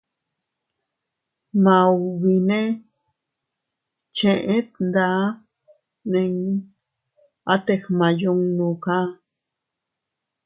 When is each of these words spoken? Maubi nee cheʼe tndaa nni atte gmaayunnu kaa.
Maubi 1.63 2.33
nee 2.49 2.69
cheʼe 4.15 4.55
tndaa 4.73 5.23
nni 6.07 6.21
atte 7.53 7.73
gmaayunnu 7.83 8.67
kaa. 8.83 9.07